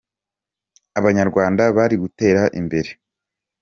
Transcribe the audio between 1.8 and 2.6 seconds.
gutera